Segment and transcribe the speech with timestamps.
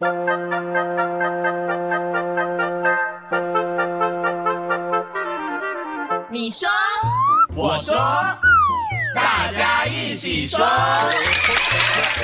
[0.00, 0.06] 你
[6.52, 6.68] 说，
[7.56, 7.96] 我说，
[9.12, 10.64] 大家一起说。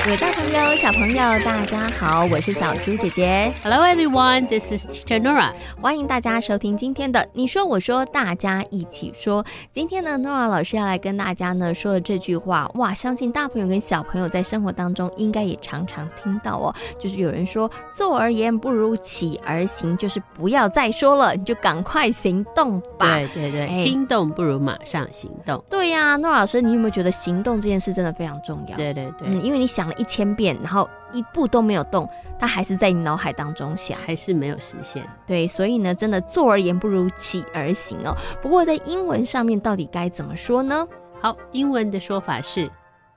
[0.03, 3.51] 各位大朋友、小朋友，大家好，我是小猪姐姐。
[3.63, 5.51] Hello everyone, this is Teacher Nora。
[5.81, 9.43] 欢迎大家收听今天的你说我说大家一起说。
[9.71, 16.73] 今天呢，Nora 老师要来跟大家呢说的这句话，哇，相信大朋友跟小朋友在生活当中应该也常常听到哦。
[16.99, 23.15] 就是有人说，坐而言不如起而行，就是不要再说了，你就赶快行动吧。
[23.15, 25.61] 对 对对，哎心动不如马上行动。
[25.69, 28.77] 对呀、诺老师，你有没有觉得行动这件事真的非常重要？
[28.77, 33.97] 对对对，嗯，因为你想了一千遍，然后一步都没有动，它还是在你脑海当中想。
[33.99, 35.07] 还是没有实现。
[35.25, 38.15] 对，所以呢，真的坐而言不如起而行哦。
[38.41, 40.87] 不过在英文上面到底该怎么说呢？
[41.21, 42.69] 好，英文的说法是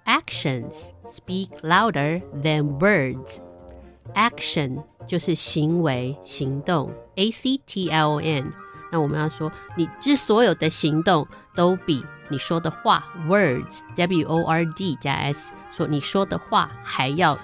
[0.04, 3.38] actions speak louder than words。
[4.14, 8.50] action 就是行为、行动，A C T L O N。
[8.90, 17.38] 那我们要说，你之所有的行动都比你说的话 words W O R D 加 S 说你说的话还要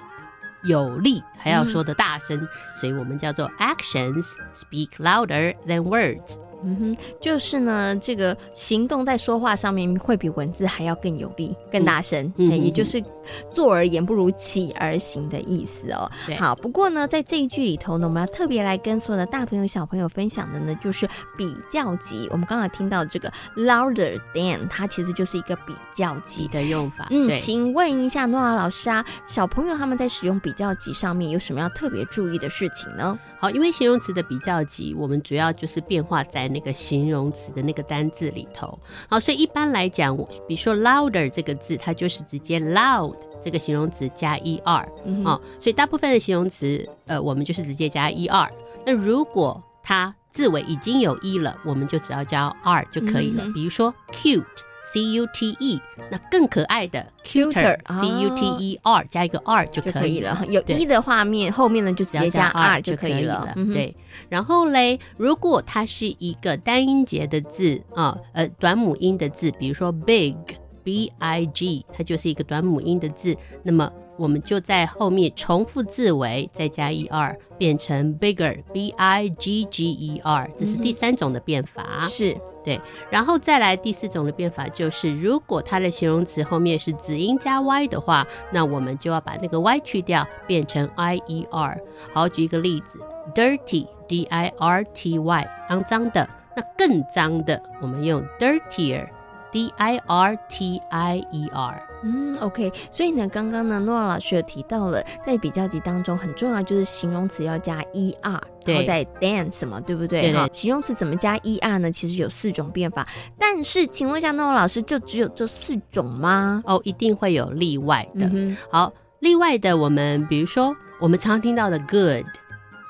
[0.64, 2.46] 有力，还要说的大声，
[2.80, 6.36] 所以我们叫做 actions speak louder than words。
[6.66, 13.04] 嗯哼，就是呢，这个行动在说话上面会比文字还要更有力、更大声，哎嗯嗯也就是
[13.52, 16.10] 坐而言不如起而行的意思哦。
[16.24, 21.06] 对好，不过呢，在这一句里头呢，我们要特别来跟所有的大朋友、小朋友分享的呢，就是
[21.36, 22.26] 比较级。
[22.30, 26.48] 我们刚才听到这个 louder than，它其实就是一个比较级级。
[26.48, 27.36] 的用法，嗯，对。
[27.36, 33.18] 请问一下诺亚老师啊，小朋友他们在使用比较级上面有什么要特别注意的事情呢？
[33.38, 38.78] 好，因为形容词的比较级，我们主要就是变化在那个形容词的那个单字里头。
[39.08, 48.48] 好，所以一般来讲，我比如说 louder 这个字，它就是直接 loud 这个形容词加 er 嗯哦，所以大部分的形容词，呃，我们就是直接加 er。
[48.86, 53.44] 那如果它字尾已经有 e 了，我们就只要加 r 就可以了。
[53.44, 54.44] 嗯比如说 cute。
[54.84, 55.80] C U T E，
[56.10, 60.44] 那更可爱的 Cuter，C U T E R 加一个 R 就就可以了。
[60.48, 63.52] 有一的画面后面呢就直接加 r 就就可以了。
[63.72, 63.96] 对，
[64.28, 70.36] 然后嘞，如果它是一个单音节的字啊，呃，短母音的字，比如说 big
[70.82, 82.06] b i g，它就是一个短母音的字，那么我们就在后面重复字尾，再加 e r，变成 bigger b i g g e r，这是第三种的变法。
[82.06, 82.80] 是对
[83.10, 91.78] 然后再来第四种的变法就是，如果它的形容词后面是子音加 y 的话，那我们就要把那个 y 去掉，变成 i e r。
[92.12, 92.98] 好，举一个例子
[93.34, 96.28] ，dirty d i r t y，肮脏的。
[96.56, 99.08] 那更脏的，我们用 dirtier
[99.50, 101.93] d i r t i e r。
[102.04, 102.70] 嗯，OK。
[102.90, 110.32] 所以呢，刚刚呢，诺尔老师有提到了，在比较级当中很重要就是形容词要加 er，然后再 than 什么，对不对？
[110.52, 111.90] 形容词怎么加 er 呢？
[111.90, 113.06] 其实有四种变法，
[113.38, 116.62] 但是请问一下，诺尔老师，就只有这四种吗？
[116.66, 118.28] 哦，一定会有例外的。
[118.32, 122.24] 嗯，好，例外的我们比如说我们常听到的 good，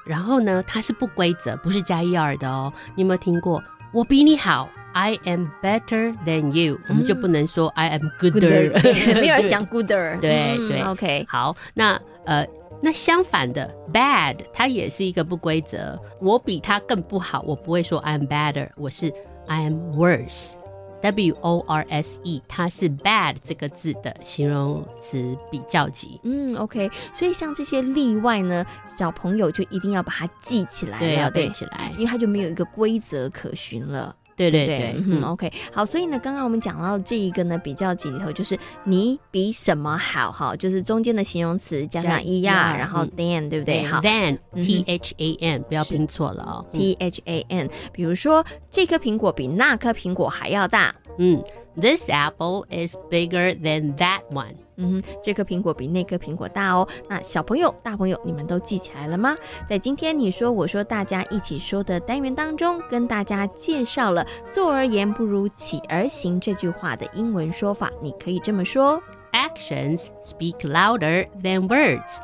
[0.04, 2.72] 然后呢，它是不规则，不是加 er 的哦。
[2.96, 3.62] 你有没有听过？
[3.92, 8.72] 我比你好，I am better than you，、我们就不能说 I am gooder，
[9.20, 12.46] 没有人讲 gooder，嗯对对，OK，好，那呃，
[12.82, 16.00] 那相反的 bad，它也是一个不规则。
[16.20, 19.12] 我比他更不好，我不会说 I am better，我是
[19.46, 20.54] I am worse。
[21.02, 26.18] W O R S E，它是 bad 这个字的形容词比较级。
[26.24, 31.98] 嗯，OK，所以像这些例外呢，小朋友就一定要把它记起来了，对，要对起来因。
[31.98, 34.16] 为它就没有一个规则可循了。
[34.36, 43.84] 对对对对，嗯嗯，，OK，好，所以呢，刚刚我们讲到这一个呢比较级里头，就是你比什么好，哈，就是中间的形容词加上加 e 呀 r，然后嗯 than，对不对？
[43.84, 46.66] 好，than 嗯哼 T H A N，不要拼错了哦。
[46.72, 50.94] 嗯，t h a n，比如说这颗苹果比那颗苹果还要大。
[51.18, 51.42] 嗯
[51.76, 54.54] ，This apple is bigger than that one。
[54.76, 56.88] 嗯哼，这颗苹果比那颗苹果大哦。
[57.08, 59.36] 那小朋友、大朋友，你们都记起来了吗？
[59.68, 69.00] 在今天你说我说大家一起说的单元当中，跟大家介绍了“坐而言不如起而行”这句话的英文说法，你可以这么说。
[69.32, 72.18] Actions speak louder than words。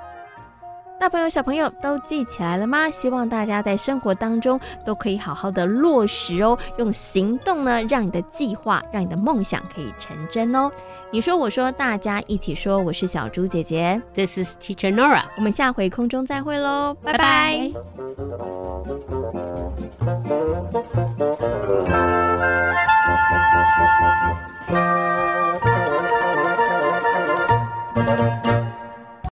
[1.00, 2.90] 大朋友、小朋友都记起来了吗？
[2.90, 10.70] 希望大家在生活当中都可以好好的落实哦，用行动呢，让你的计划、让你的梦想可以成真哦。
[11.10, 15.22] 你说，我说，大家一起说，我是小猪姐姐，This is Teacher Nora。
[15.38, 17.72] 我们下回空中再会喽，拜拜拜
[20.04, 20.49] 拜